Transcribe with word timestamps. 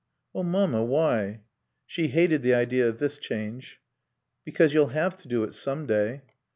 "Oh, 0.33 0.41
Mamma, 0.41 0.83
why?" 0.83 1.41
She 1.85 2.07
hated 2.07 2.41
the 2.41 2.55
idea 2.55 2.89
of 2.89 2.97
this 2.97 3.19
change. 3.19 3.79
"Because 4.43 4.73
you'll 4.73 4.87
have 4.97 5.15
to 5.17 5.27
do 5.27 5.43
it 5.43 5.53
some 5.53 5.85
day." 5.85 6.23